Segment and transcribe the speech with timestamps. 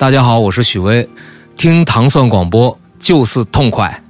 [0.00, 1.06] 大家好，我是许巍，
[1.58, 4.02] 听糖蒜广播就是痛快。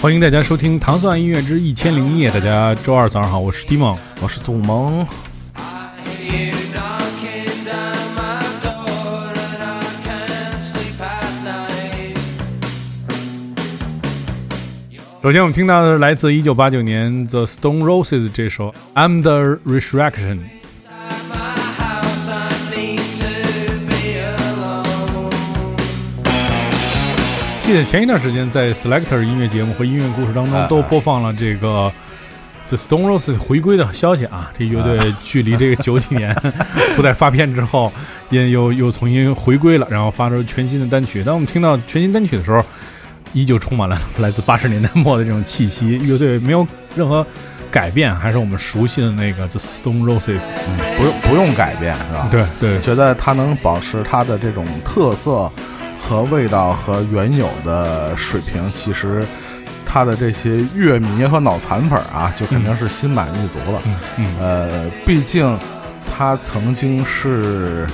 [0.00, 2.30] 欢迎大家收听《糖蒜音乐之一千零一夜》。
[2.32, 5.04] 大家周二早上好，我是蒂蒙我是祖萌。
[15.20, 20.36] 首先，我们听到的是来自一九八九年 The Stone Roses 这首《I'm the Resurrection》。
[27.62, 31.92] 记得前一段时间在 Selector 音乐节目和音乐故事当中都播放了这个
[32.68, 34.52] The Stone Roses 回归的消息啊！
[34.56, 36.32] 这乐队距离这个九几年
[36.94, 37.92] 不再发片之后，
[38.30, 41.24] 也又又重新回归了，然后发出全新的单曲。
[41.24, 42.64] 当我们听到全新单曲的时候，
[43.32, 45.98] 依旧充满了来自八十年代末的这种气息。
[45.98, 47.26] 乐队没有任何
[47.70, 52.28] 改变，还是我们熟悉的那个 The Stone Roses，嗯、不用不用改变是吧？
[52.30, 55.50] 对对，觉得它能保持它的这种特色。
[56.00, 59.22] 和味道和原有的水平，其实
[59.84, 63.82] 它的这些乐迷和脑残粉啊，就肯定是心满意足了。
[63.84, 65.58] 嗯嗯呃，毕竟
[66.16, 67.84] 它曾经是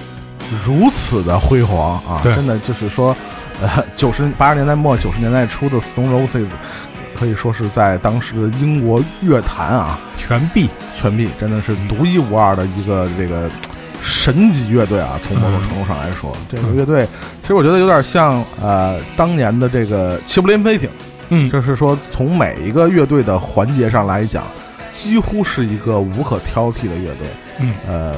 [0.65, 3.17] 如此的辉煌啊，真的就是说，
[3.63, 6.49] 呃，九十八十年代末九十年代初的 Stone Roses，
[7.15, 10.69] 可以说是在当时的英国乐坛啊全闭。
[10.97, 13.51] 全闭，真的是独一无二的一个这个。
[14.07, 17.09] 神级乐队啊，从某种程度上来说，这个乐队
[17.41, 20.91] 其实我觉得有点像呃当年的这个齐柏林飞艇，
[21.31, 24.45] 嗯，就是说从每一个乐队的环节上来讲，
[24.91, 27.27] 几乎是一个无可挑剔的乐队，
[27.61, 28.15] 嗯，呃，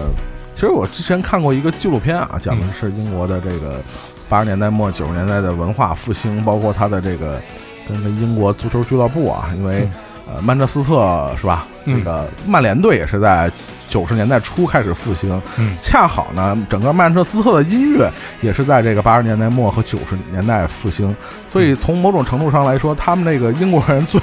[0.54, 3.80] 其实我之前看过一个纪录片啊，讲的是英国的这个
[4.28, 7.40] 八十年代末九十年代的文化复兴，包括他的这个
[7.88, 9.88] 跟英国足球俱乐部啊，因为
[10.26, 13.50] 呃曼彻斯特是吧，那个曼联队也是在。
[13.88, 15.40] 九十年代初开始复兴，
[15.80, 21.14] 恰好呢，整个曼彻斯特的音乐也是在这个八十年代末和九十年代复兴，
[21.48, 24.20] 所以从某种程度上来说，他们那个英国人 最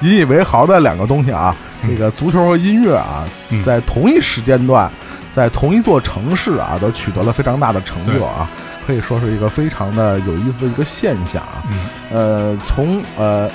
[0.00, 1.54] 引以为豪的两个东西啊，
[1.88, 3.24] 这个足球和音乐啊，
[3.64, 4.90] 在同一时间段，
[5.34, 8.48] 在同一座城市啊，都取得了非常大的成就啊，
[8.86, 11.64] 可以说是一个非常的有意思的一个现象啊。
[12.12, 13.50] 呃，从呃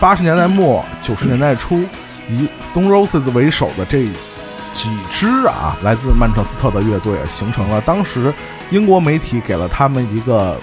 [0.00, 1.82] 八十年代末九十年代初，
[2.28, 4.06] 以 Stone Roses 为首的这。
[4.72, 8.30] 几支啊，来自曼彻斯特的乐队形成了当时
[8.68, 10.54] 英国媒体给了他们一个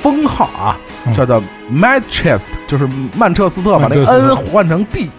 [0.00, 0.76] 封号啊，
[1.14, 1.40] 叫做
[1.72, 5.12] Manchester，就是曼彻斯特把那个 N 换成 D，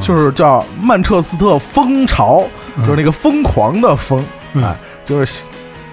[0.00, 2.44] 就是叫曼彻斯特风潮，
[2.78, 5.44] 就是那个疯狂的疯，哎，就是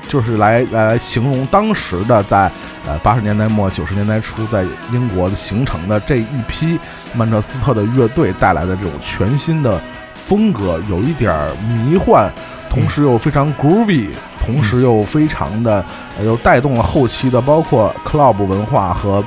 [0.08, 2.52] 就是来来形容当时的在
[2.88, 6.80] 呃八十年代末九十年代初在英国形成的这一批
[7.14, 9.80] 曼彻斯特的乐队带来的这种全新的。
[10.14, 11.34] 风格有一点
[11.68, 12.30] 迷幻，
[12.70, 14.10] 同时又非常 groovy，
[14.46, 15.84] 同时又非常的
[16.24, 19.24] 又带动了后期的包括 club 文化和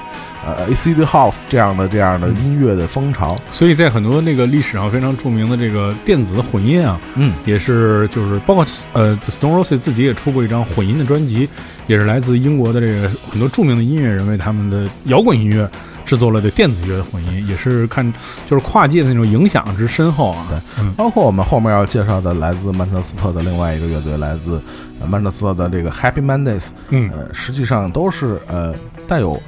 [0.47, 3.39] 呃 acid house 这样的这样的音乐的风潮。
[3.51, 11.49] 所以在很多那个历史上非常著名的这个电子混音啊，嗯，也是就是包括呃 The Stone Roses 自己也出过一张混音的专辑，
[11.87, 15.69] 也是来自英国的这个很多著名的音乐人为他们的摇滚音乐。
[16.05, 18.05] 制作了的电子乐的混音，也是看
[18.45, 20.45] 就是跨界的那种影响之深厚啊。
[20.51, 24.61] 对，包括我们后面要介绍的来自曼彻斯特的另外一个乐队，来自
[25.07, 28.75] 曼彻斯特的这个 Happy Mondays，嗯，呃，实际上都是呃
[29.07, 29.41] 带有，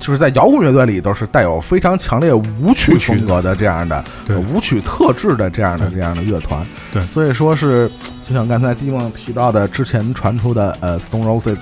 [0.00, 4.04] 就是在摇滚乐队里都是带有非常强烈舞曲风格的这样的
[4.52, 6.66] 舞曲特质的这样的这样的乐团。
[6.92, 7.88] 对，所以说是
[8.28, 11.58] 就像刚才蒂梦提到的，之前传出的呃 Stone Roses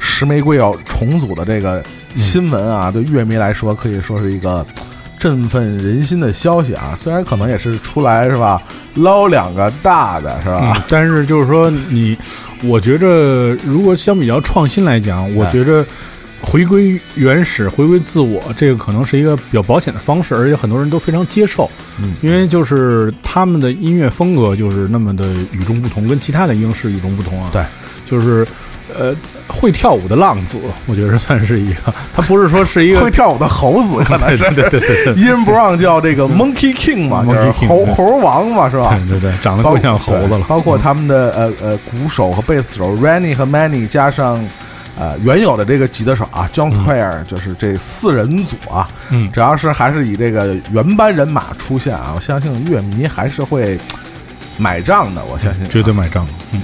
[0.00, 1.80] 石玫瑰要重组的这个。
[2.14, 4.66] 新闻啊，对乐迷来说可以说是一个
[5.18, 6.94] 振奋人心的消息啊。
[6.94, 8.60] 虽然可能也是出来是吧，
[8.94, 10.76] 捞两个大的是吧？
[10.90, 12.14] 但是就是说，你
[12.64, 15.82] 我觉着，如果相比较创新来讲，我觉着
[16.42, 21.70] 回归原始、回归自我，这个可能是一个比较保险的方式，而且很多人都非常接受。
[22.00, 27.50] 嗯，因为就是他们的音乐风格就是那么的与众不同，跟其他的英式与众不同啊。
[27.52, 27.62] 对，
[28.04, 28.46] 就是。
[28.98, 29.16] 呃，
[29.46, 31.94] 会跳舞的浪子，我觉得算是一个。
[32.12, 35.14] 他不是说是一个 会跳舞的猴子，可能是对对对对。
[35.14, 38.90] 音不让叫这个 Monkey King 嘛，就是猴猴王嘛，是吧？
[39.08, 40.40] 对对对，长得更像猴子了。
[40.40, 44.44] 包括他们的呃呃鼓手和贝斯手 Rennie 和 Manny，加上
[44.98, 48.88] 呃原有的这个吉他手啊 John Square 就是这四人组啊。
[49.10, 53.78] 嗯，只要是还是以这个原班人马出现啊，我相信乐迷还是会
[54.58, 56.26] 买账的，我相信绝对买账。
[56.52, 56.60] 嗯。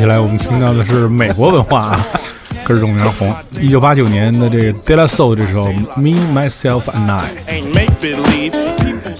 [0.00, 2.06] 接下来我们听到的是美国文化啊，
[2.64, 3.30] 歌儿中名红。
[3.60, 5.66] 一九八九年的这个 De La Soul 这首
[5.96, 7.28] 《Me Myself and I》，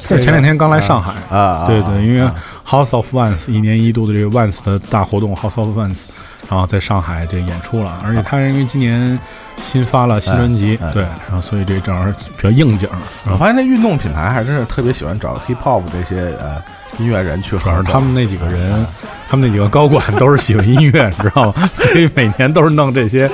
[0.08, 2.22] 这前两天刚来上海啊，对对，因为
[2.66, 6.06] House of Once 一年一度的这个 Once 的大活动 House of Once，
[6.48, 9.18] 然后在上海这演出了，而且他因为今年
[9.60, 12.06] 新发了新专辑，对，然后所以这正好
[12.38, 12.88] 比较应景。
[13.30, 16.56] 我发现这运动品牌还真是特别喜欢找 Hip Hop 这些呃。
[17.00, 18.86] 音乐人去合他们那几个人，
[19.28, 21.68] 他们那几个高管都是喜欢音乐，你知道吗？
[21.74, 23.28] 所以每年都是弄这些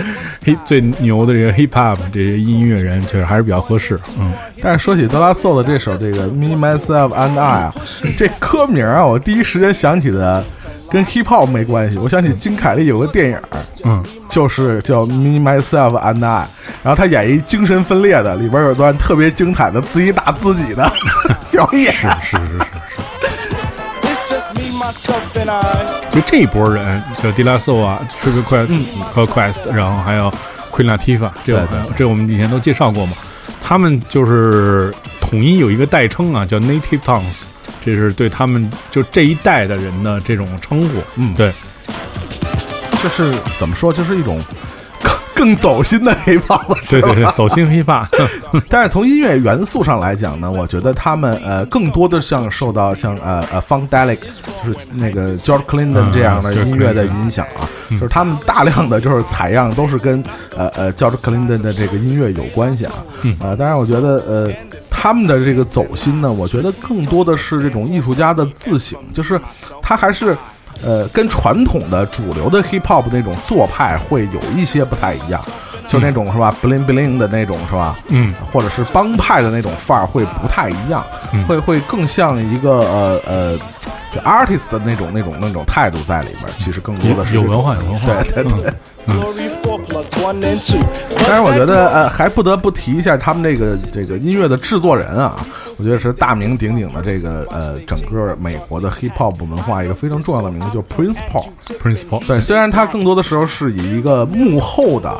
[0.64, 3.98] 最牛的这个 hip hop 这些音乐人，确实还是比较合适。
[4.18, 4.32] 嗯，
[4.62, 7.74] 但是说起德拉索的这首这个 Me Myself and I 啊，
[8.16, 10.44] 这歌名啊，我第一时间想起的
[10.90, 13.38] 跟 hip hop 没关系，我想起金凯利有个电影，
[13.84, 16.46] 嗯，就是叫 Me Myself and I，
[16.82, 20.88] 然后他演一精神分裂的，里边有段特别精彩的自己打自己的
[21.50, 23.15] 表演，是是是是是。
[26.10, 30.32] 就这一波人，叫 d i l a s o 啊，Triple Quest 和 Quest，然后还有
[30.70, 31.66] Queen Latifah，这
[31.96, 33.16] 这我们以前都介绍过嘛。
[33.62, 37.42] 他们就是统一有一个代称啊，叫 Native Tongues，
[37.84, 41.02] 这是对他们就这一代的人的这种称呼。
[41.16, 41.52] 嗯，对，
[43.02, 44.40] 就是怎么说，就是一种。
[45.36, 48.08] 更走心的黑怕了， 对对对，走心黑怕。
[48.70, 54.18] 但是从音乐元素上来讲呢，我觉得他们呃更多的像受到像呃呃 Funkadelic，
[54.64, 60.22] 就是那个 George Clinton 这样的音乐的影响啊，就是他们大量的就是采样都是跟
[60.56, 62.92] 呃呃 George Clinton 的这个音乐有关系啊。
[63.40, 64.50] 呃，当然我觉得呃
[64.90, 69.38] 他们的这个走心呢，我觉得更多的是这种艺术家的自省，就是
[69.82, 70.36] 他还是。
[70.84, 75.40] 呃，跟传统的主流的 hip hop 那种做派会有一些不太一样，
[75.88, 77.98] 就那种是吧，bling bling 的那种是吧？
[78.08, 81.04] 嗯，或者是帮派的那种范儿会不太一样，
[81.48, 83.58] 会会更像一个呃呃。
[84.12, 88.06] 就 artist 的那种、那种、那种态度在里面，其实更多的是有文化、有文化。
[88.22, 88.72] 对对对。
[91.26, 101.46] 但是我觉得，呃，还不得不提一下他们这个这个音乐的制作人啊，我觉得是大名鼎鼎的这个呃，整个美国的 hip hop 文化一个非常重要的名字，就是 Prince Paul。
[101.82, 102.26] Prince Paul。
[102.26, 105.10] 对，虽然他更多的时候是以一个幕后的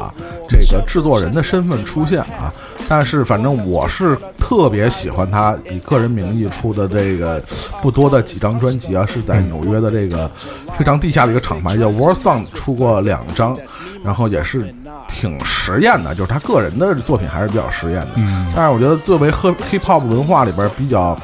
[0.48, 2.52] 这个制作人的身份出现啊。
[2.88, 7.42] 但是，反正我是特别喜欢他以个人名义出的这个
[7.82, 10.30] 不多的几张专辑啊，是在纽约的这个
[10.76, 13.56] 非常地下的一个厂牌叫 War Song 出过两张，
[14.04, 14.72] 然后也是
[15.08, 18.08] 挺实验的，就是他个人的作品还是比较实验的。
[18.16, 21.18] 嗯，但是我觉得作为 Hip Hop 文化里边比较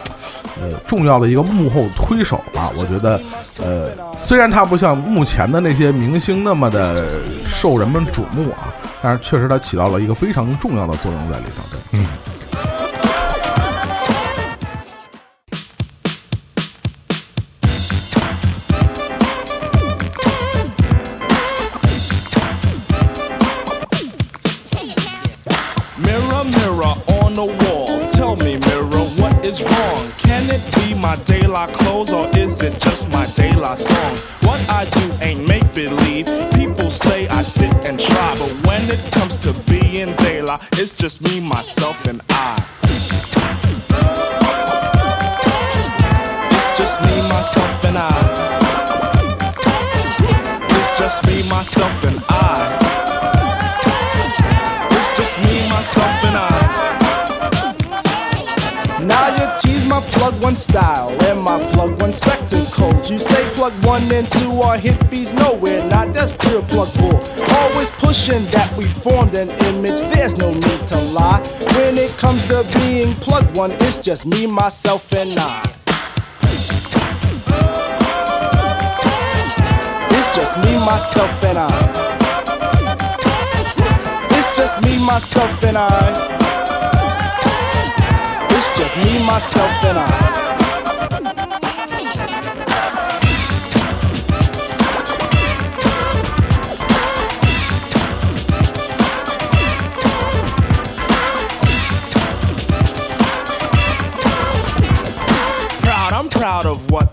[0.60, 3.20] 呃重要的一个幕后推手吧，我觉得
[3.62, 7.08] 呃虽然他不像目前的那些明星那么的
[7.46, 8.74] 受人们瞩目啊。
[9.04, 11.78] 但是确实，他起到了一个非常重要的作用在里头。
[11.90, 12.06] 嗯。
[39.44, 42.64] It's just me, myself, and I.
[46.50, 48.08] It's just me, myself, and I.
[50.70, 52.78] It's just me, myself, and I.
[54.90, 56.48] It's just me, myself, and I.
[59.02, 63.10] Now you tease my plug one style and my plug one spectacles.
[63.10, 66.12] You say plug one and two are hippies, nowhere not.
[66.14, 67.20] That's pure plug bull.
[68.12, 69.98] Pushing that we formed an image.
[70.12, 71.40] There's no need to lie.
[71.76, 75.62] When it comes to being plug one, it's just me, myself, and I.
[80.10, 81.70] It's just me, myself, and I.
[84.28, 86.12] It's just me, myself, and I.
[88.50, 90.41] It's just me, myself, and I.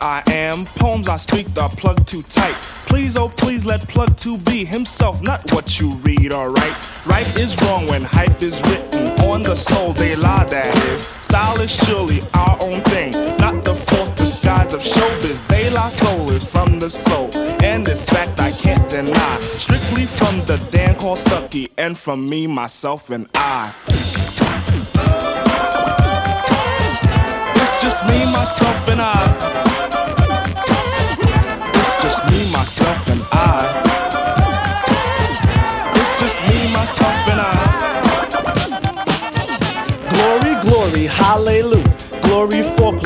[0.02, 0.66] I am.
[0.66, 2.56] Poems I speak the plug too tight.
[2.88, 7.06] Please, oh please, let plug 2 be himself, not what you read write.
[7.06, 11.06] Right is wrong when hype is written on the soul, they lie that is.
[11.06, 15.48] Style is surely our own thing, not the false disguise of showbiz.
[15.48, 17.30] They lie soul is from the soul,
[17.64, 19.40] and this fact I can't deny.
[19.42, 23.74] Strictly from the Dan called Stucky, and from me, myself, and I
[27.82, 29.14] just me, myself, and I.
[31.76, 33.94] It's just me, myself, and I.
[35.96, 37.52] It's just me, myself, and I.
[40.10, 41.89] Glory, glory, hallelujah.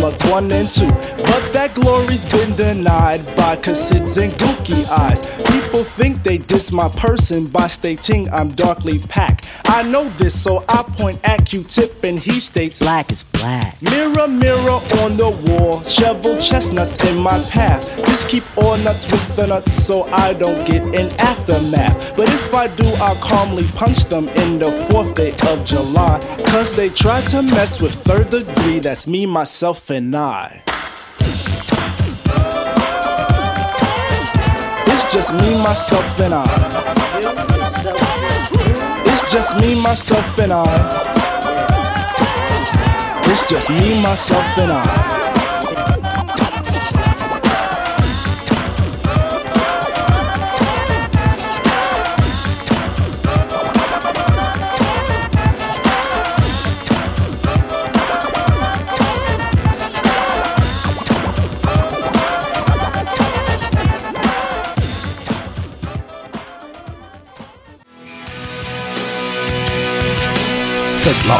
[0.03, 0.87] One and two.
[1.23, 5.37] But that glory's been denied by Cassids and Gookie eyes.
[5.49, 9.61] People think they diss my person by stating I'm darkly packed.
[9.63, 13.81] I know this, so I point at Q-tip and he states Black is black.
[13.81, 17.95] Mirror, mirror on the wall, shovel chestnuts in my path.
[18.05, 22.17] Just keep all nuts with the nuts so I don't get an aftermath.
[22.17, 26.19] But if I do, I'll calmly punch them in the fourth day of July.
[26.47, 30.61] Cause they tried to mess with third degree, that's me, myself, and I.
[34.87, 36.43] It's just me, myself, and I.
[39.05, 40.63] It's just me, myself, and I.
[43.25, 45.22] It's just me, myself, and I.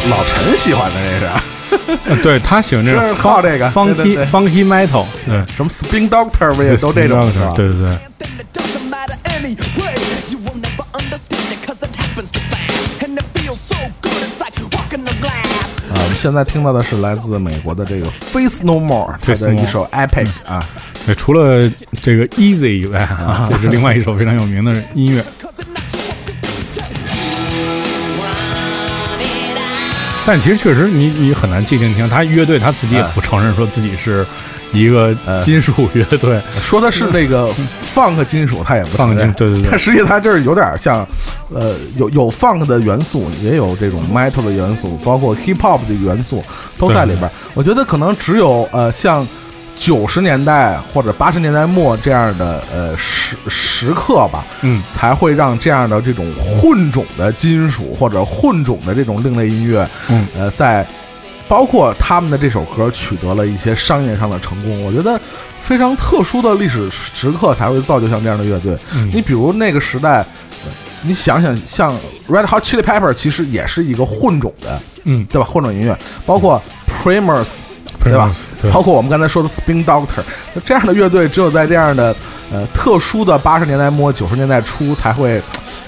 [0.09, 1.27] 老老陈喜欢的这是
[2.09, 7.53] 呃对他喜欢这个是靠这个 funky funky metal，对，什么 Spin Doctor 不也都这种是吧？
[7.55, 7.87] 对对对。
[8.19, 9.95] Then it doesn't matter anyway.
[10.29, 13.03] You will never understand it cause it happens too fast.
[13.03, 15.91] And it feels so good, it's like walking on glass.
[15.91, 20.67] 啊，我们现在听到的是来自美国的这个 Face No More 他的一首 Epic 啊，
[21.05, 21.69] 对，除了
[22.01, 25.23] 这个 Easy 以外啊，这是另外一首非常有名的音乐。
[30.25, 34.25] 但其实确实你你很难界定清，他乐队他自己也不承认说自己是
[34.71, 37.49] 一个金属乐队， 说的是那个
[37.93, 41.05] Funk 金属，他也不承 Funk 认金对对对但实际他这儿有点像，
[41.53, 46.43] 呃，有有 Funk 的元素，也有这种 Metal 的元素，包括 Hip Hop 的元素
[46.77, 47.29] 都在里边。
[47.53, 49.27] 我觉得可能只有呃像。
[49.75, 60.85] 九十年代或者八十年代末这样的呃时时刻吧，嗯，才会让这样的这种混种的金属或者混种的这种另类音乐，嗯，呃，在
[61.47, 65.19] 包括他们的这首歌取得了一些商业上的成功，我觉得
[65.63, 68.77] 非常特殊的历史时刻才会造就像这样的乐队。
[68.93, 71.93] 嗯你比如那个时代，呃你想想，像
[72.29, 75.45] Red Hot Chili Pepper 其实也是一个混种的，嗯对吧？
[75.45, 76.61] 混种音乐，包括
[77.03, 77.55] Primus。
[78.03, 78.31] 对吧
[78.71, 80.21] 包括我们刚才说的 Spin Doctor，
[80.53, 82.15] 那这样的乐队只有在这样的
[82.51, 85.41] 呃特殊的八十年代末九十年代初才会，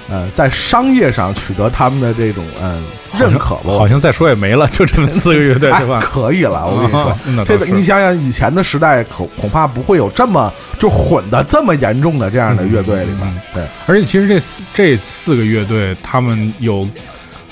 [0.10, 3.71] 呃，在商业上取得他们的这种嗯、呃、认可吧。
[3.78, 5.99] 好像再说也没了，就这么四个乐队， 对吧？
[6.01, 13.41] 可以了，我跟你说这个你想想，以前的时代恐恐怕不会有这么就混的这么严重的这样的乐队里边嗯。
[13.54, 16.88] 对，而且其实这四这四个乐队，他们有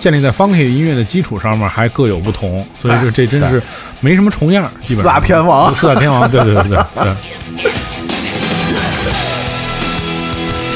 [0.04, 3.64] 建立在 funky 音乐的基础上面，还各有不同，所以这这真是
[4.02, 7.16] 没什么重样，基本上四大天王四大天王，对对对对对。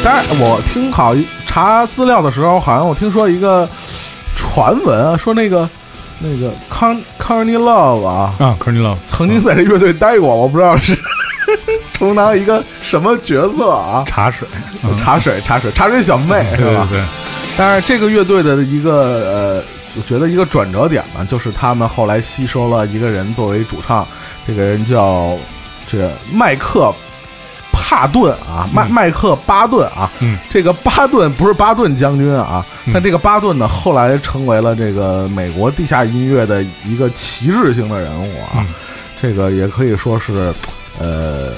[0.02, 1.14] 当然，我听好
[1.46, 3.68] 查资料的时候，好像我听说一个
[4.34, 5.68] 传闻啊，说那个
[6.20, 10.98] 那个康康尼 Love 啊，啊 c o r n e l 曾经在这乐队待过，我不知道是
[11.92, 14.06] 充当一个什么角色啊？
[14.08, 14.48] 茶水，
[14.84, 16.88] 嗯茶水，茶水，茶水小妹是吧？
[16.90, 17.04] 对对对，
[17.58, 19.64] 但是这个乐队的一个呃，
[19.96, 24.08] 我觉得一个转折点呢，就是他们后来吸收了一个人作为主唱，
[24.46, 25.36] 这个人叫
[25.88, 26.94] 这麦克
[27.74, 32.94] 帕顿啊，麦、麦克巴顿啊，嗯，这个巴顿不是巴顿将军啊，嗯。
[32.94, 38.68] 但这个巴顿呢，后来成为了这个美国地下音乐的一个旗帜性的人物啊，嗯。
[39.20, 40.54] 这个也可以说是
[41.00, 41.52] 呃。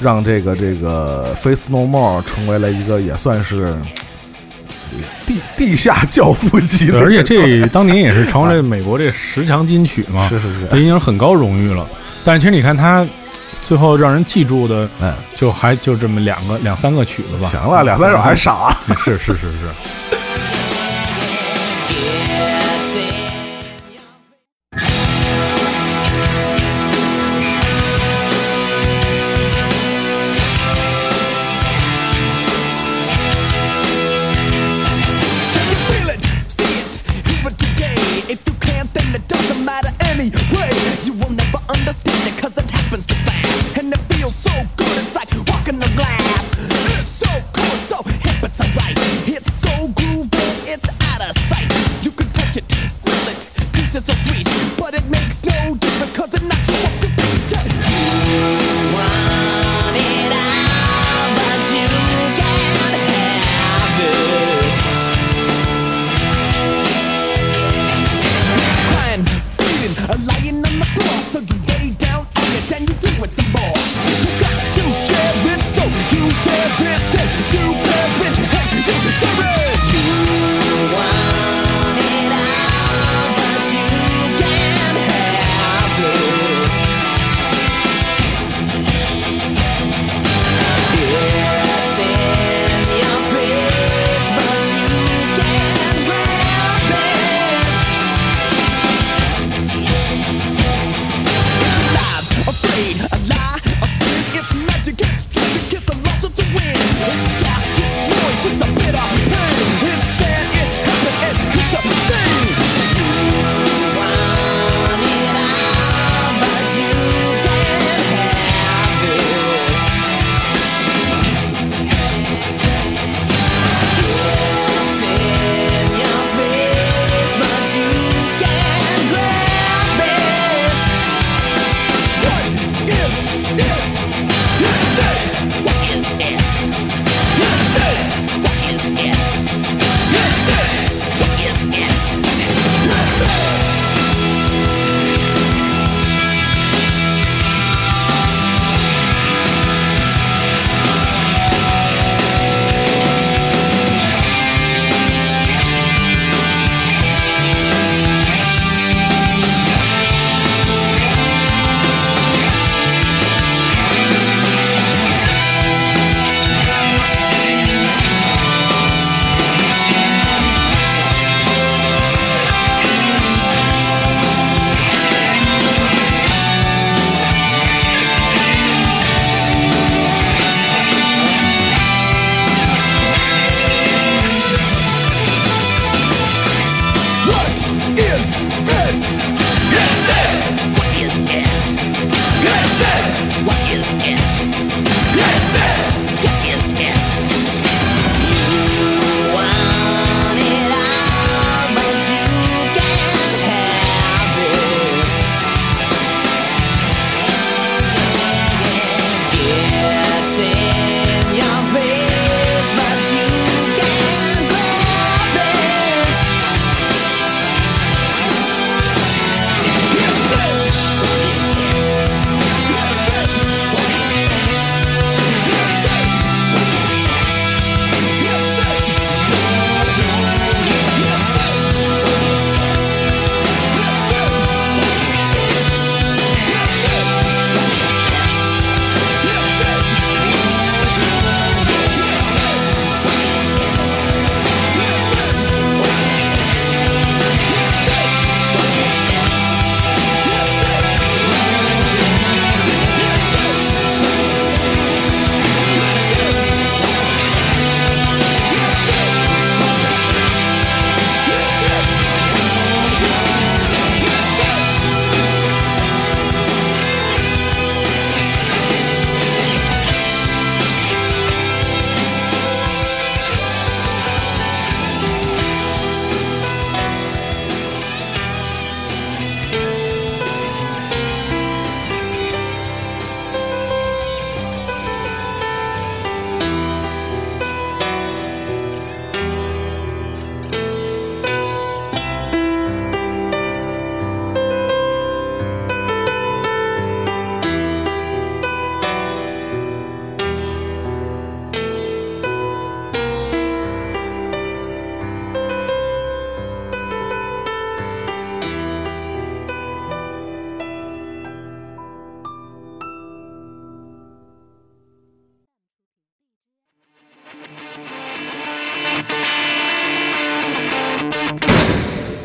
[0.00, 3.78] 让这个这个 Face No More 成为了一个也算是
[5.26, 11.86] 地地下教父级的而且这当年也是成为了美国这十强金曲嘛，是是是，这已经很高荣誉了。
[12.24, 13.06] 但是其实你看他
[13.62, 17.48] 最后让人记住的，嗯，就还就这么两个两三个曲子吧。
[17.48, 18.76] 行了，两三首还少啊。
[18.98, 20.13] 是是是是。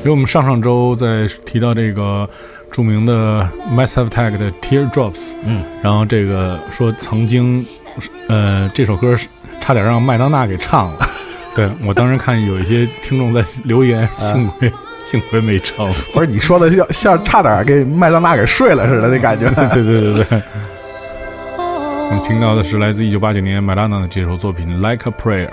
[0.10, 2.28] 为我们上上周在提到这个
[2.72, 7.63] 著名的 Massive Attack 的 Teardrops，嗯，然后这个说曾经，
[8.28, 9.15] 呃，这首歌
[9.62, 11.08] 差点让麦当娜给唱了。
[11.56, 14.72] 对我当时看有一些听众在留言，幸亏、
[15.06, 15.91] 幸亏没唱。
[16.13, 19.48] 不是你说的像像差点给麦当娜给睡了似的那感觉。
[19.74, 20.41] 对对对对。
[21.58, 25.50] 我们听到的是来自一九八九年麦当娜的这首作品《Like a Prayer》。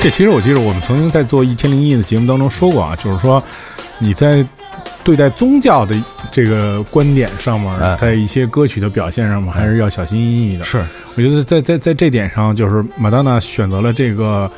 [0.00, 3.42] 这其实我记得我们曾经在做《一千零一夜》的节目当中说过啊，就是说
[3.98, 4.44] 你在
[5.04, 5.94] 对待宗教的
[6.32, 10.64] 这个观点上面，哎在一些歌曲的表现上面，还是要小心翼翼的。
[10.64, 10.82] 是，
[11.16, 14.50] 我觉得在在在这点上，就是马当娜选择了这个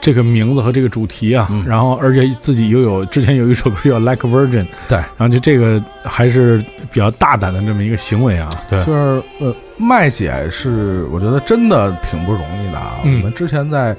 [0.00, 13.00] 这个名字和这个主题啊，嗯然后而且自己又有之前有一首歌叫《Like a Virgin》，对，然后就这个还是比较大胆的这么一个行为啊，对，就是呃，麦姐是我觉得真的挺不容易的啊。
[13.04, 13.18] 嗯。
[13.18, 13.94] 我们之前在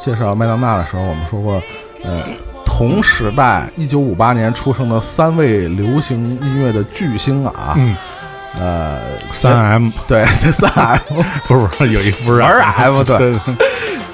[0.00, 1.62] 介绍麦当娜的时候，我们说过，
[2.04, 2.22] 呃，
[2.64, 7.96] 同时代一九五八年出生的三位流行音乐的巨星啊，嗯，
[8.58, 9.00] 呃，
[9.32, 10.98] 三 M 对，这 三 M
[11.46, 12.42] 不是不是有一不是。
[12.42, 13.32] 二 M 对，对。
[13.32, 13.56] 对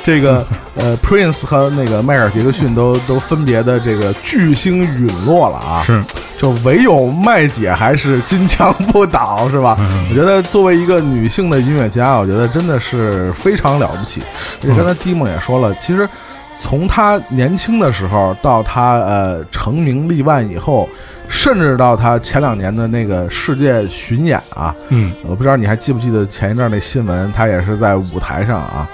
[0.08, 0.42] 这个
[0.74, 6.02] 呃，Prince 和那个迈克尔杰克逊都都分别的这个巨星陨落了啊，是，
[6.38, 9.76] 就唯有麦姐还是金枪不倒，是吧？
[9.78, 10.06] 嗯。
[10.08, 14.22] 我觉得作为一个女性的音乐家，我觉得真的是非常了不起。
[14.62, 16.08] 而且刚才蒂梦也说了，其实
[16.58, 20.88] 从她年轻的时候到她呃成名立万以后，
[21.28, 25.12] 甚至到她前两年的那个世界巡演啊，嗯。
[25.26, 28.88] 我不知道你还记不记得前一阵儿那新闻，她也是在舞台上啊，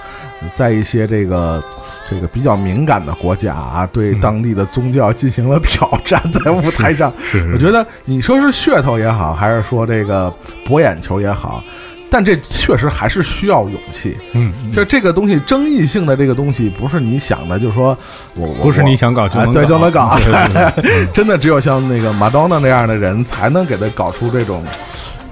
[0.53, 1.63] 在一些这个。
[2.07, 4.19] 这个比较敏感的国家啊，对嗯。
[4.19, 10.31] 当地的宗教进行了挑战，在舞台上，是是，我觉得你说是噱头也好，还是说这个
[10.67, 11.63] 博眼球也好，
[12.07, 14.15] 但这确实还是需要勇气。
[14.33, 17.97] 嗯，就这个东西争议性的这个东西，不是你想的，就是说
[18.35, 20.15] 我我不是你想搞就对就能搞。
[21.11, 24.63] 真的只有像那个马当娜那样的人，才能给他搞出这种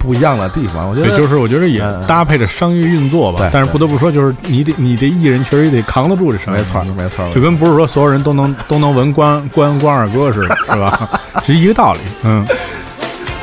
[0.04, 0.88] 不一样的地方。
[0.88, 3.50] 我觉对，得就是我觉得也嗯搭配着商业运作吧对。
[3.52, 11.10] 但是不得不说，就是你得你这艺人确实也得扛得住这商业没错没错，就跟不是说所有人都能都能闻关关关二哥似的， 是吧？
[11.44, 12.00] 是一个道理。
[12.24, 12.46] 嗯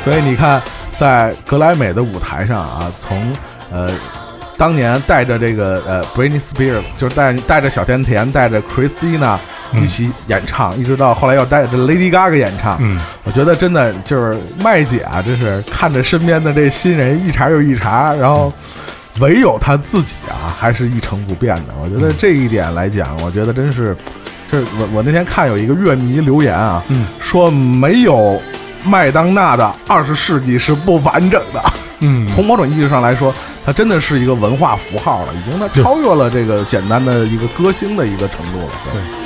[0.03, 0.61] 所以你看，
[0.97, 3.31] 在格莱美的舞台上啊，从
[3.71, 3.89] 呃
[4.61, 9.35] 当年带着这个呃 Britney Spears，就是带带着小甜甜，带着 Christina
[9.73, 12.77] 嗯一起演唱，一直到后来要带着 Lady Gaga 演唱。
[12.79, 18.53] 嗯，我觉得真的就是麦姐啊，真是看着身边的这新人一茬又一茬，然后
[19.19, 21.73] 唯有她自己啊，还是一成不变的。
[21.81, 23.97] 我觉得这一点来讲，我觉得真是，
[24.47, 28.39] 就是我我那天看有一个乐迷留言啊，嗯说没有
[28.85, 31.63] 麦当娜的二十世纪是不完整的。
[32.01, 33.33] 嗯，从某种意义上来说，
[33.65, 38.69] 它真的是一个文化符号了，已经它超越了这个简单的一个歌星的一个程度了。
[38.91, 39.20] 对。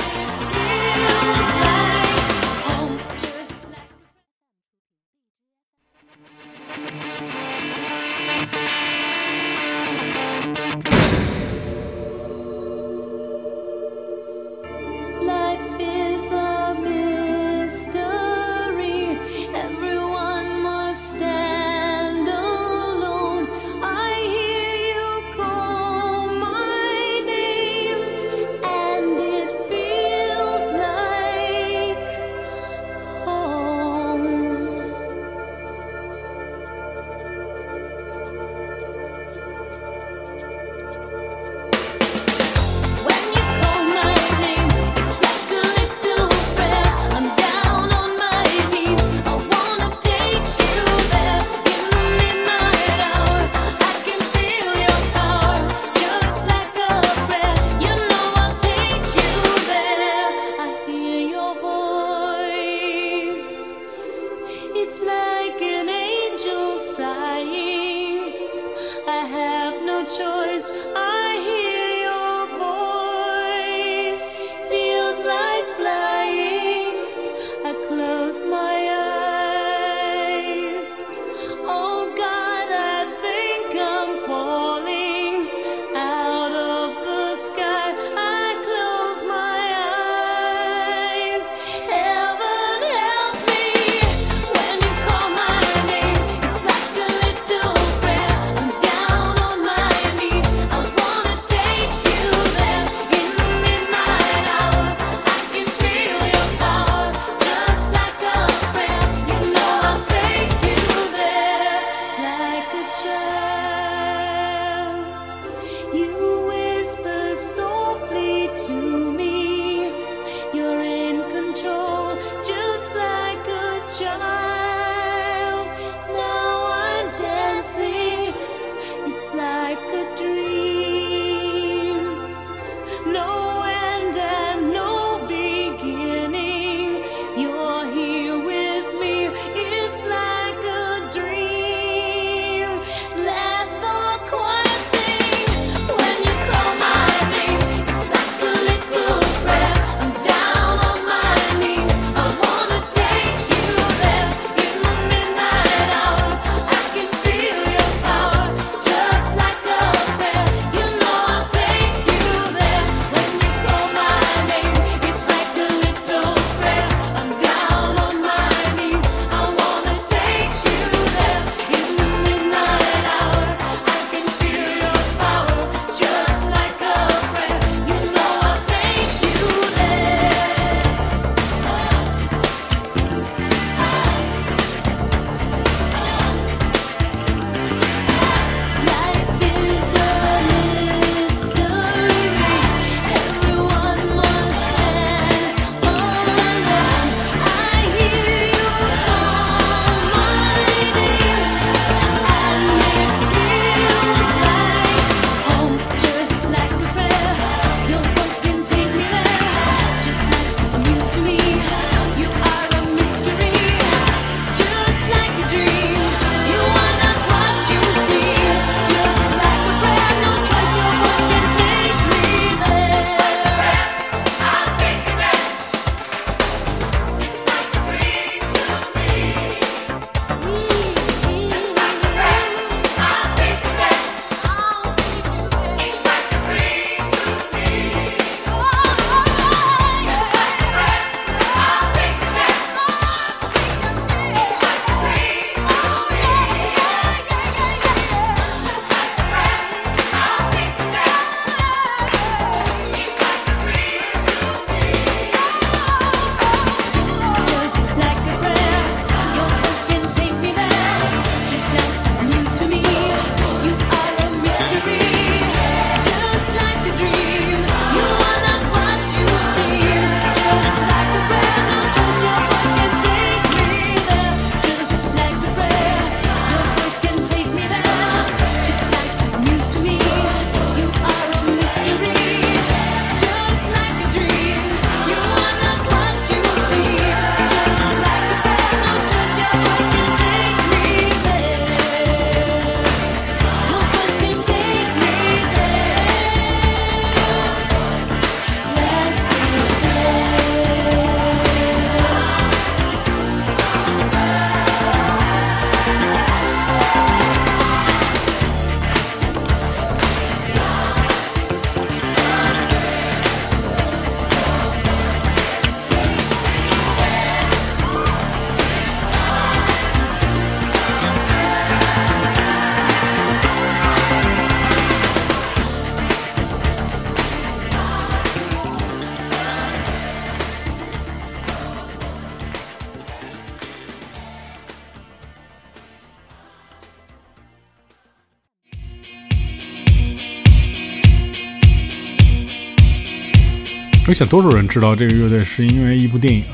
[344.08, 346.44] 我想多数人知道这个乐队是因为一部电影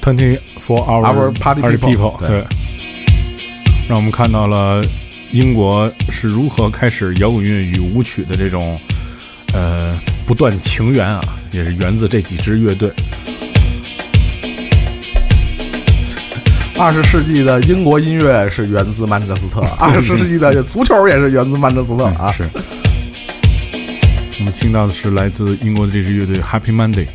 [0.04, 2.44] 《Twenty Four Hour Party People，对对，
[3.88, 4.84] 让我们看到了
[5.30, 8.76] 英国是如何开始摇滚乐与舞曲的这种
[9.54, 11.22] 呃不断情缘啊，
[11.52, 12.90] 也是源自这几支乐队。
[16.80, 22.32] 二十世纪的英国音乐是源自曼彻斯特，二十世纪的足球也是源自曼彻斯特啊。
[22.36, 22.42] 是。
[24.42, 27.06] 我们听到的是来自英国的这支乐队 Happy Monday。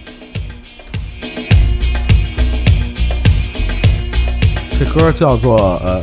[4.80, 6.02] 这歌叫做呃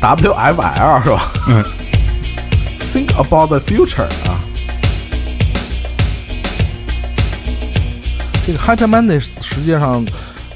[0.00, 1.64] WFL 是吧嗯
[2.78, 4.38] ，？Think about the future 啊。
[8.46, 10.06] 这个 Happy Monday 实际上，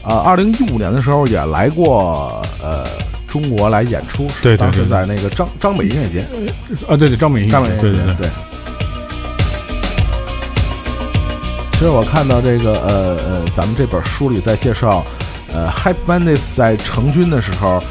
[0.04, 2.86] 呃，二零一五年的时候也来过呃
[3.26, 6.20] 中国来演出，是对对对当时在那个张张北音乐节，
[6.86, 8.53] 啊，对对，张美音，张北音乐节对对对，对。
[11.74, 15.04] 其实我看到这个呃呃，咱们这本书里在介绍，
[15.52, 17.82] 呃，Happy Mondays 在成军的时候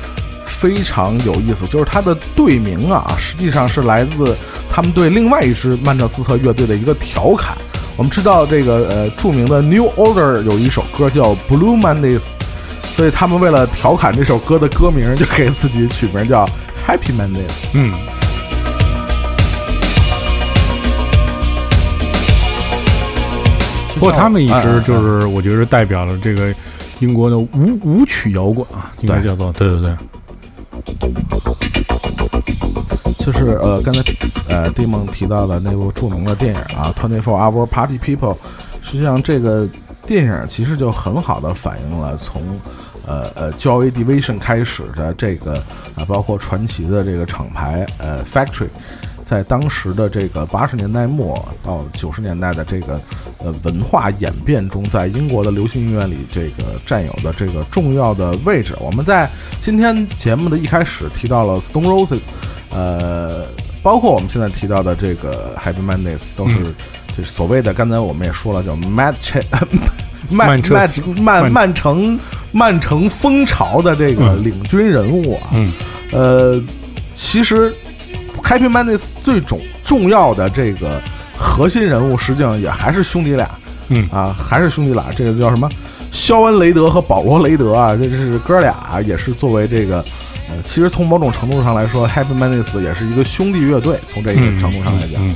[0.45, 4.35] 非常有意思，就是它的队名啊，实际上是来自
[4.71, 7.55] 他们对另外一支曼彻斯特乐队的一个调侃。
[7.95, 12.23] 我们知道这个呃著名的 New Order 有一首歌叫 Blue Mondays，
[12.95, 16.49] 所以他们为了调侃这首歌的歌名，就给自己取名叫
[16.87, 17.67] Happy Mondays。
[17.73, 17.93] 嗯，
[24.03, 26.53] 不过他们一直就是，我觉得代表了这个
[26.99, 29.65] 英国的舞舞曲摇滚啊，应该对叫做对。
[29.69, 29.95] 对对，
[33.25, 34.03] 就是呃，刚才
[34.49, 38.35] 呃蒂梦提到的那部著名的电影啊，《Twenty Four Hour Party People》，
[38.81, 39.65] 实际上这个
[40.05, 42.41] 电影其实就很好的反映了从
[43.07, 45.63] 呃呃 Joy Division 开始的这个
[45.95, 48.67] 啊，包括传奇的这个厂牌呃 Factory，
[49.25, 52.99] 在当时的这个八十年代末到九十年代的这个
[53.37, 58.75] 呃文化演变中，在英国的流行音乐里这个占有的这个重要的位置。
[58.79, 59.29] 我们在
[59.61, 62.21] 今天节目的一开始提到了 Stone Roses，
[62.69, 63.45] 呃，
[63.81, 66.55] 包括我们现在提到的这个 Happy Mondays，都是
[67.17, 69.41] 就是所谓的刚才我们也说了叫 Mad Ch
[70.29, 72.19] 曼曼彻斯曼曼曼城
[72.51, 74.43] 曼城风潮的这个嗯。
[74.43, 75.71] 领军人物啊，嗯。
[76.11, 76.61] 呃，
[77.13, 77.73] 其实
[78.53, 81.01] Happy Mondays 最重重要的这个
[81.35, 83.49] 核心人物，实际上也还是兄弟俩
[83.89, 85.05] 嗯啊，还是兄弟俩。
[85.15, 85.67] 这个叫什么？
[86.11, 90.05] 肖恩·雷德和保罗·雷德啊，这是哥俩，也是作为这个
[90.49, 95.35] 呃，其实从某种程度上来说，Happy Mondays 也是一个兄弟乐队，从这个嗯程度上来讲，嗯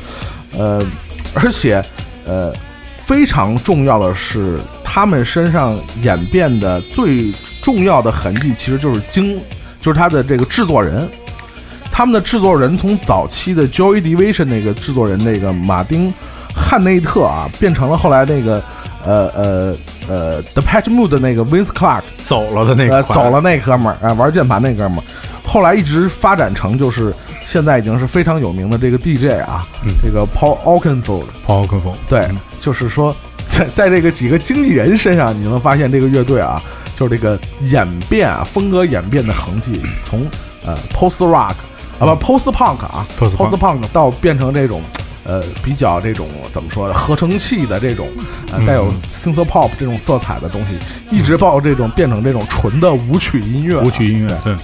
[0.56, 0.86] 呃，
[1.34, 1.84] 而且
[2.28, 2.54] 呃，
[2.98, 7.32] 非常重要的是，他们身上演变的最
[7.64, 9.40] 重要的痕迹，其实就是经，
[9.82, 11.10] 就是他的这个制作人。
[11.98, 16.14] 他们的制作人从早期的 Joy Division 那个制作人那个马丁
[16.54, 18.64] 汉内特啊，变成了后来那个
[19.04, 19.76] 呃呃
[20.08, 25.04] 呃 The Patch Mood 的那个 Vince Clark，走了的那呃，个走了那哥们儿啊、玩键盘那哥们儿，
[25.44, 27.12] 后来一直发展成就是
[27.44, 29.92] 现在已经是非常有名的这个 DJ 啊，嗯。
[30.04, 32.30] 这个 Paul Oakenfold，Paul Oakenfold，对，
[32.62, 33.16] 就是说
[33.50, 36.62] 在在这个几个经纪人身上，你能发现这个乐队啊，
[36.96, 37.40] 就是这个
[37.72, 40.24] 演变啊，风格演变的痕迹，从
[40.64, 41.56] 呃 post rock
[42.00, 44.82] 啊不 post punk 啊 Post punk punk 到变成这种。
[45.30, 46.94] 呃，比较这种怎么说呢？
[46.94, 48.08] 合成器的这种，
[48.50, 50.78] 呃，带有 synth pop 这种色彩的东西，
[51.14, 54.56] 一直到这种变成这种纯的舞曲音乐啊，舞曲音乐，对。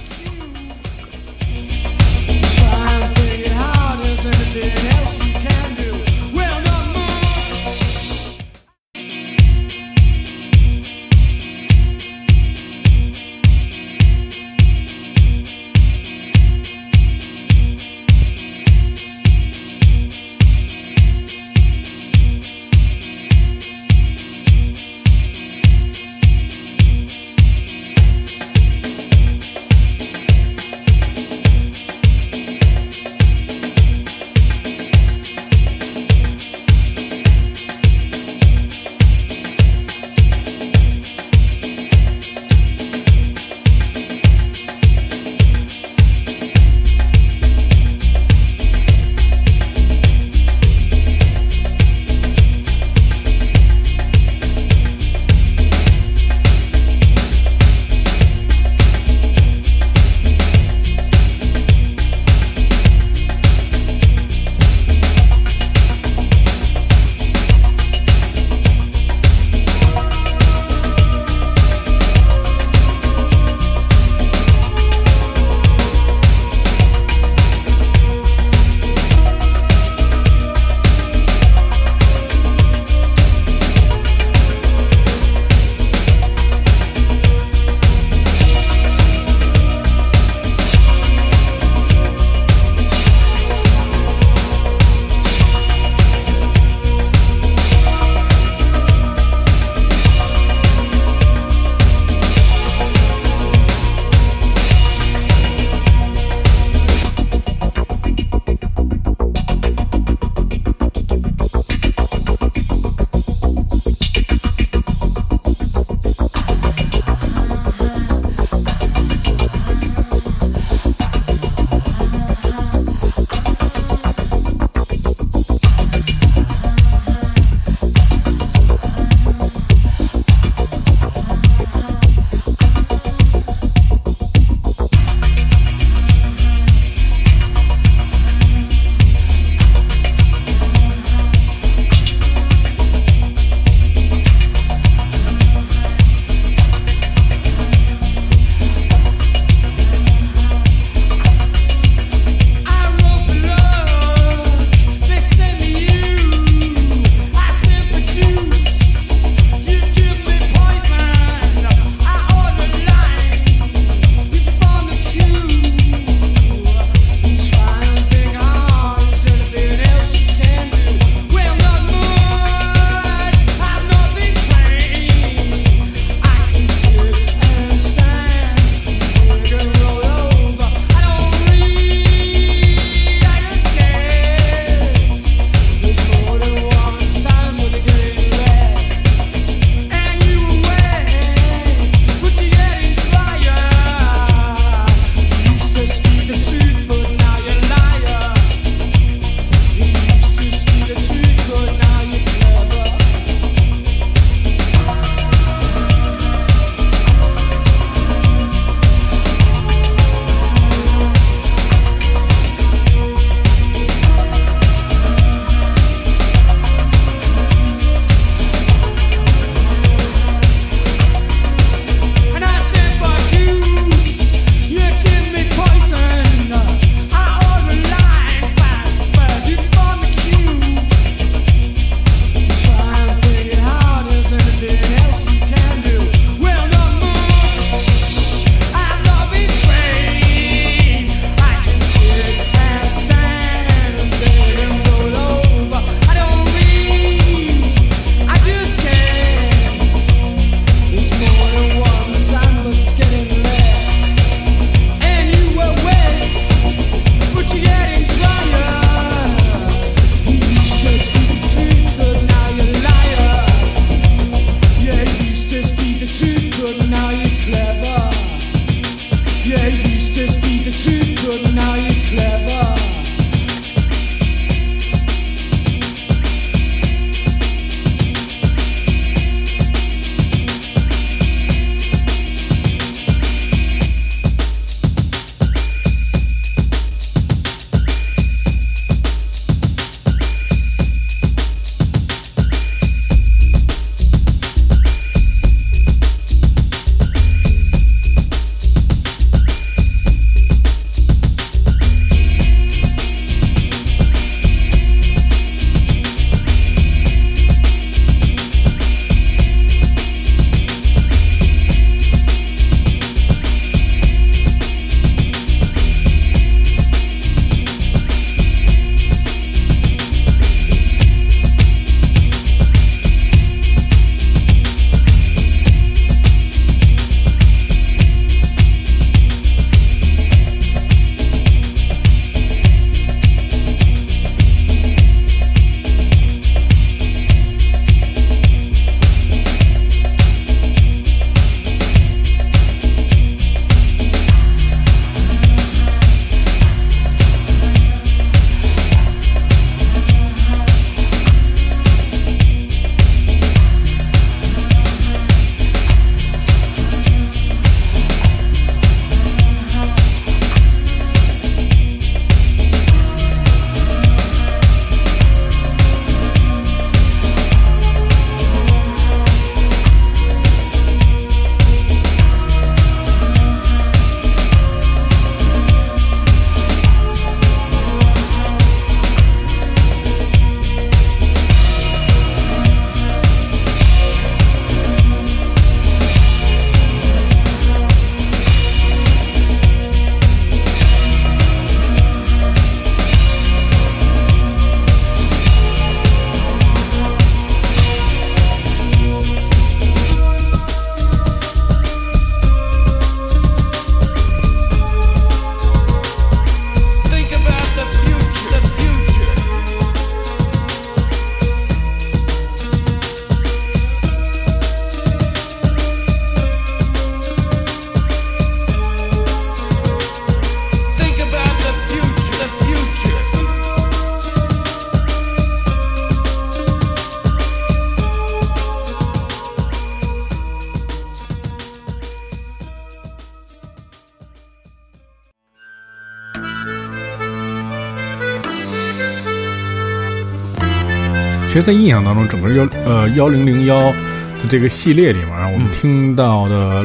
[441.54, 446.84] 其实，在印象当中，整个幺呃幺零零幺的这个系列里面啊，我们听到的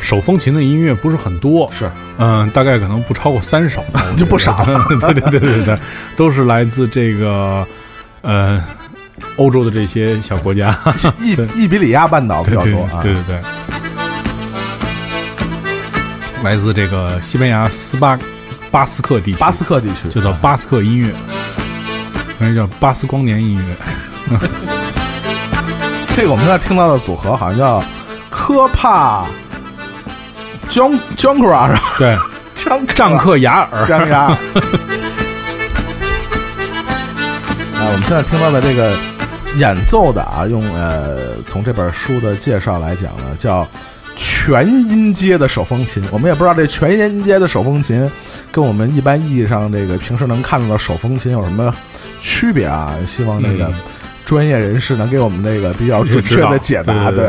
[0.00, 1.88] 手风琴的音乐不是很多，是，
[2.18, 3.84] 嗯、大概可能不超过三首，
[4.18, 4.58] 就不少。
[4.66, 4.84] 了。
[4.98, 5.78] 对对对对对，
[6.16, 7.64] 都是来自这个
[8.22, 8.60] 呃
[9.36, 10.76] 欧洲的这些小国家。
[11.22, 12.98] 伊伊比利亚半岛比较多啊。
[13.00, 13.40] 对对对，
[16.42, 18.18] 来自这个西班牙斯巴
[18.72, 20.08] 巴斯克地区，巴斯克地区。
[20.08, 21.14] 就叫巴斯克音乐，
[22.40, 23.62] 那叫巴斯光年音乐。
[26.14, 27.82] 这个我们现在听到的组合好像叫
[28.28, 29.24] 科帕
[30.68, 31.80] 江江克啊，是吧？
[31.98, 32.16] 对，
[32.54, 34.18] 江丈克雅尔，张牙。
[37.74, 38.94] 啊，我们现在听到的这个
[39.56, 43.66] 演奏的啊，用呃从这本书的介绍来讲呢，叫
[44.16, 46.04] 全音阶的手风琴。
[46.12, 48.10] 我们也不知道这全音阶的手风琴
[48.52, 51.74] 跟我们一般意义上这个平时能看到的手风琴有什么
[52.20, 52.94] 区别啊？
[53.08, 53.74] 希望这个嗯
[54.30, 57.10] 专业人士能给我们那个比较准确的解答。
[57.10, 57.28] 对。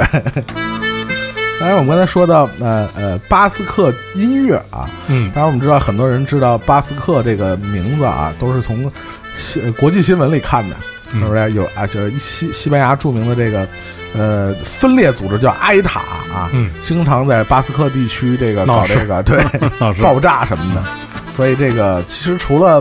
[1.59, 8.91] 当然，我们刚才说到，呃呃，巴斯克音乐啊，嗯当然，我们知道很多人知道巴斯克这个名字啊，都是从
[9.35, 10.75] 西呃国际新闻里看的，
[11.11, 11.51] 嗯是不是？
[11.53, 13.67] 有啊，就是西西班牙著名的这个
[14.15, 19.43] 呃分裂组织叫埃塔啊，嗯，经常在巴斯克地区这个搞这个对，
[19.99, 20.83] 爆炸什么的，
[21.27, 22.79] 所以这个其实除了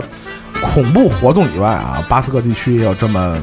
[0.61, 3.37] 恐怖活动以外啊，巴斯克地区也有这么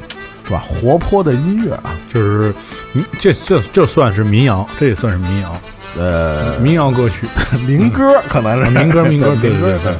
[0.49, 2.55] 是吧活泼的音乐啊，就是
[2.95, 5.61] 民这这这算是民谣，这也算是民谣，
[5.99, 7.27] 呃，民谣歌曲，
[7.67, 9.95] 民歌可能是民歌民歌，对对对对。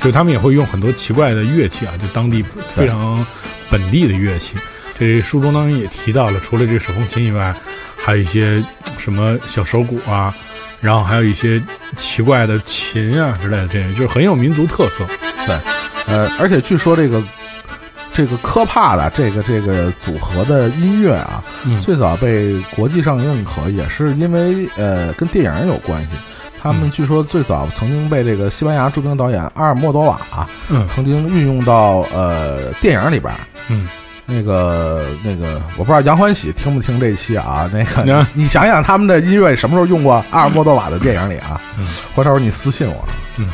[0.00, 2.42] 就是他们也会用很多奇怪的乐器啊，就当地
[2.74, 3.24] 非常
[3.70, 4.56] 本地的乐器。
[4.98, 7.54] 这书中当然也提到了，除了这手风琴以外，
[7.96, 8.60] 还有一些
[8.98, 10.34] 什么小手鼓啊，
[10.80, 11.62] 然后还有一些
[11.94, 15.06] 奇怪的琴啊之类的，这些就是很有民族特色。
[15.46, 15.56] 对
[16.08, 17.22] 呃，而且据说这个
[18.14, 26.08] 这个科帕的这个这个组合的音乐啊，嗯最早被国际上认可，也是因为呃跟电影有关系。
[26.60, 30.20] 他们嗯据说最早曾经被这个西班牙著名导演阿尔莫多瓦、
[30.70, 33.40] 嗯曾经运用到呃电影里边儿。
[33.68, 33.88] 嗯，
[34.26, 37.68] 那个那个，我不知道杨欢喜听不听这期啊？
[37.72, 41.60] 那个啊， 你想想他们的音乐什么时候用过阿尔莫多瓦的电影里啊？
[41.78, 43.04] 嗯回头你私信我。
[43.38, 43.48] 嗯。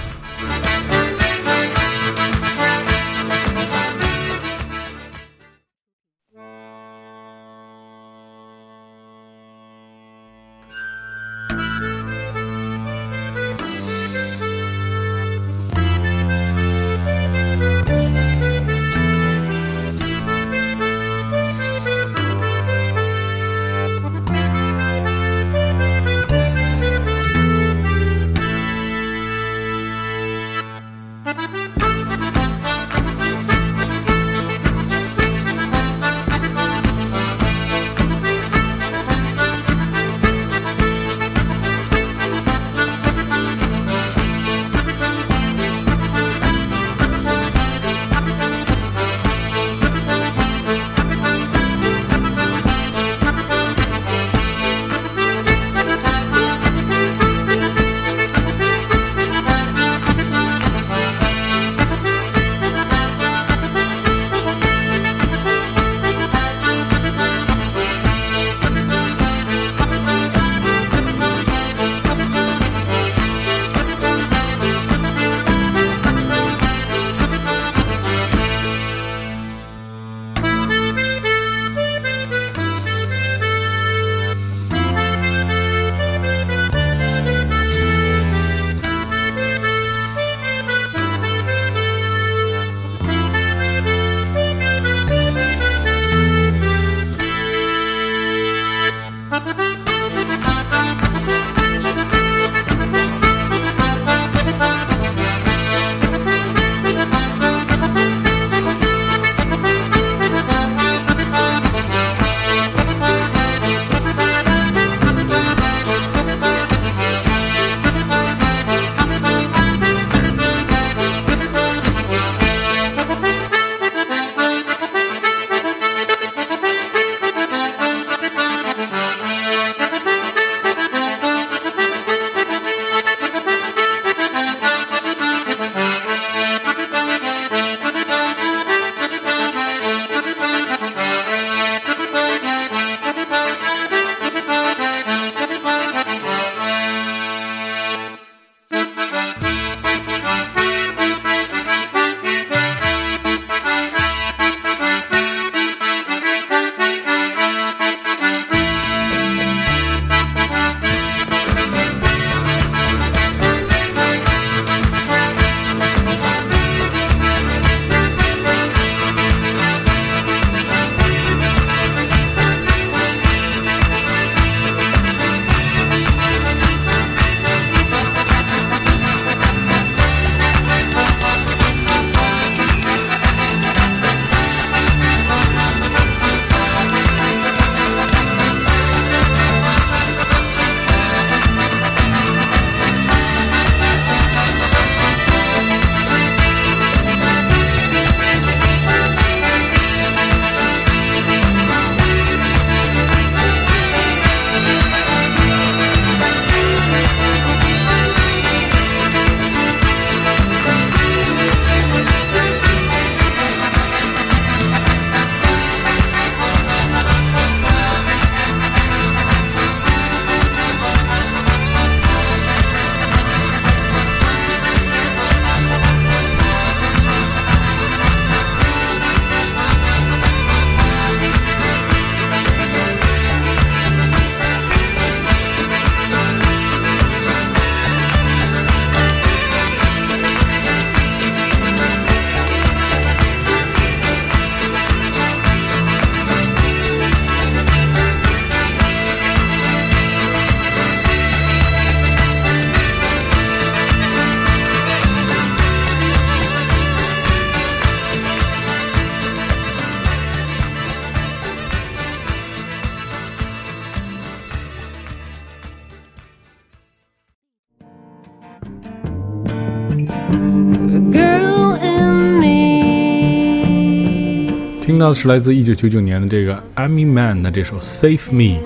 [274.98, 278.58] 听到的是来自一九九九年的这个 Amy Man 的这首《Save Me》，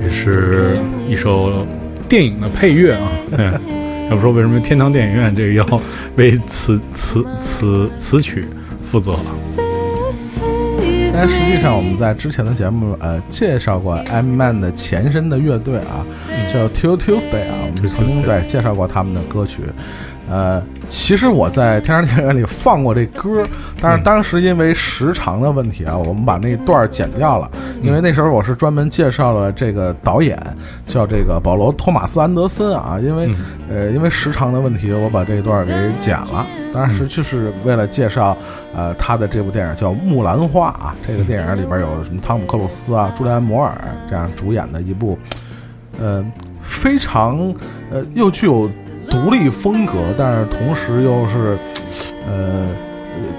[0.00, 0.74] 也是
[1.06, 1.66] 一首
[2.08, 3.10] 电影的配乐啊。
[3.36, 3.52] 嗯
[4.08, 5.82] 要不说为什么天堂电影院这个要
[6.16, 8.48] 为词词词词曲
[8.80, 9.14] 负责？
[11.12, 16.06] 但实际上，我们在之前的节目呃介绍过 M Man 的前身的乐队啊，
[16.50, 19.60] 叫 Till Tuesday 啊，我们曾经对介绍过他们的歌曲。
[20.30, 23.46] 呃，其实我在天堂电影院里放过这歌，
[23.80, 27.50] 但是当时因为时长的问题啊，我们把那段儿剪掉了。
[27.82, 30.38] 因为那时候我是专门介绍了这个导演，
[30.84, 33.34] 叫这个保罗·托马斯·安德森啊，因为
[33.70, 36.44] 呃因为时长的问题，我把这段儿给剪了。
[36.74, 38.36] 当时就是为了介绍
[38.74, 43.78] 呃他的这部电影叫《木兰花》啊，这个电影里边有什么汤姆·克鲁斯啊、朱利安·摩尔
[44.10, 45.18] 这样主演的一部，
[45.98, 46.22] 呃
[46.60, 47.54] 非常
[47.90, 48.68] 呃又具有
[49.10, 51.58] 独立风格，但是同时又是
[52.26, 52.66] 呃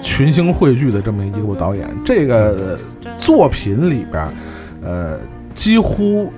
[0.01, 1.87] 群星汇聚的这么一部导演。
[2.03, 2.77] 这个
[3.17, 4.27] 作品里边，
[4.83, 5.17] 呃，
[5.53, 6.31] 几乎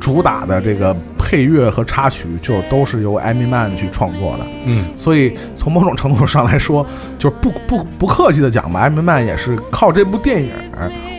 [0.00, 4.46] 主打的这个配乐和插曲就都是由艾米曼去创作的。
[4.66, 6.84] 嗯，所以从某种程度上来说，
[7.18, 10.50] 就是不不不客气的讲吧，艾米曼也是靠这部电影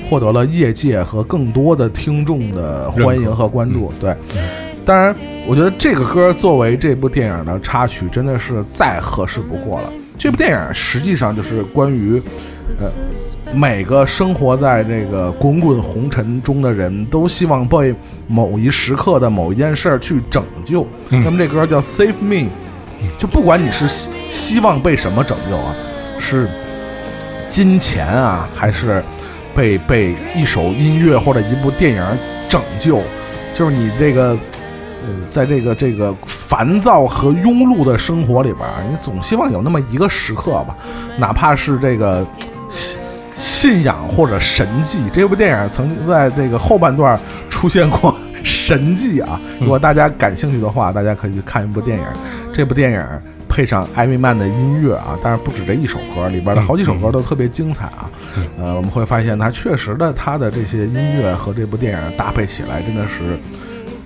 [0.09, 3.91] 获得了业界和更多的听众的欢迎和关注。
[3.99, 4.13] 对，
[4.85, 5.15] 当然，
[5.47, 9.89] 我觉得这个歌作为这部电影的插曲，真的是再合适不过了。
[10.17, 12.21] 这部电影实际上就是关于，
[12.79, 12.91] 呃，
[13.53, 17.95] 每个生活在这个滚滚红尘中的人都希望被
[18.27, 20.85] 某一时刻的某一件事儿去拯救。
[21.09, 22.35] 那么这歌叫《Save Me》，
[23.17, 25.73] 就不管你是希希望被什么拯救啊，
[26.19, 26.47] 是
[27.47, 29.03] 金钱啊，还是
[29.55, 32.05] 被被一首音乐或者一部电影
[32.49, 33.01] 拯救，
[33.53, 34.37] 就是你这个。
[35.05, 40.75] 呃，在这个这个烦躁和庸碌的生活里边儿，你总希望有那么一个时刻吧，
[41.17, 42.25] 哪怕是这个
[42.69, 42.99] 信
[43.35, 45.03] 信仰或者神迹。
[45.13, 52.05] 这部电影曾经在这个后半段出现过 神迹啊，如果大家感兴趣的话，大家可以去看一部电影。
[52.53, 53.03] 这部电影
[53.49, 58.09] 配上艾米曼的音乐啊，当然不止这一首歌，里边的好几首歌都特别精彩啊。
[58.59, 63.39] 呃，我们会发现它确实的，它的这些音乐和这部电影搭配起来，真的是。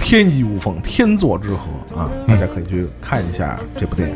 [0.09, 2.09] 天衣无缝，天作之合啊！
[2.29, 4.15] 大家可以去看一下这部电影。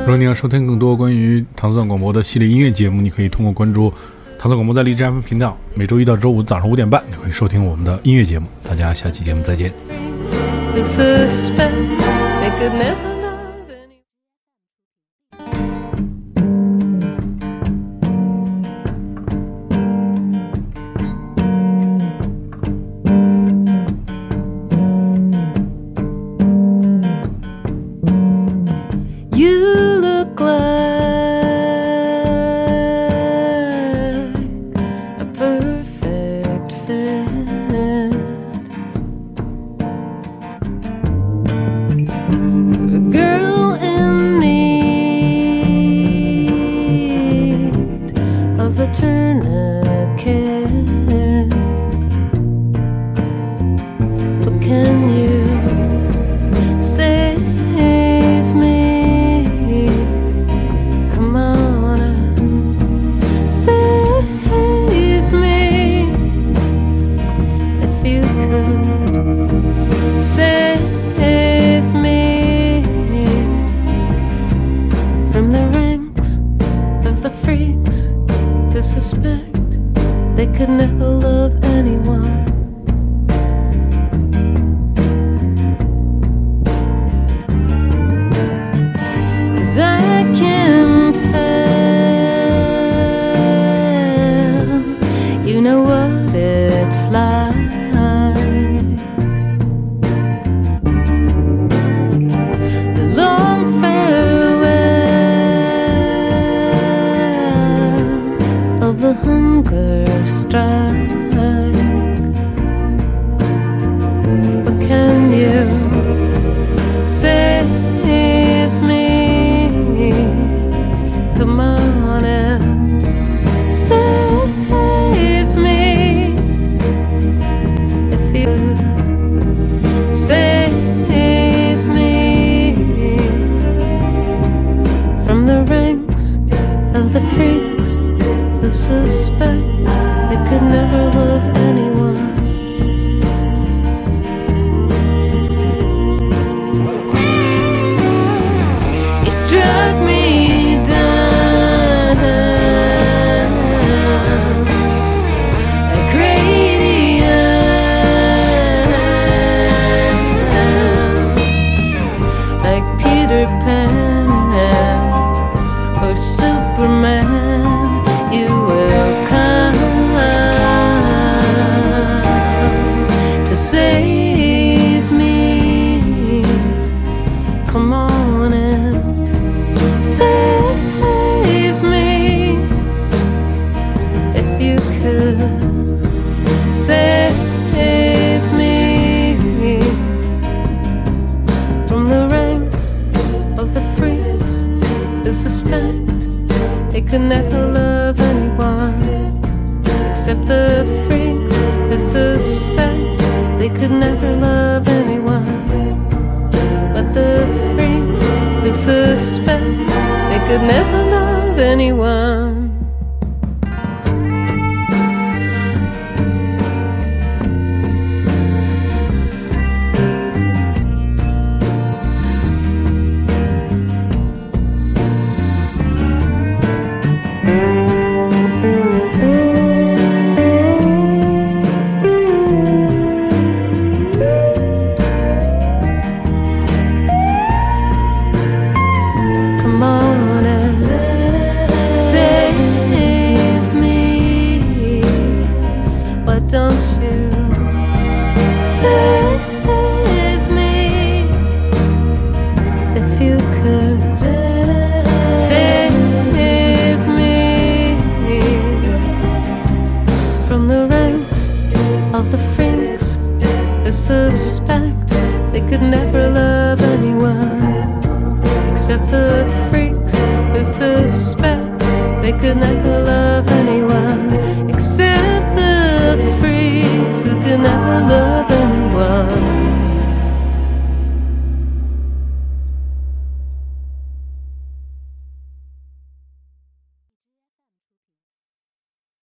[0.00, 3.94] 如果你要收听更多关于唐蒜广播的系列音乐节目，你可以通过关注
[4.36, 8.48] 唐蒜广播在荔枝 FM 频道，每周一到周五早上五点半，你可以收听我们的音乐节目。
[8.68, 9.72] 大家下期节目再见。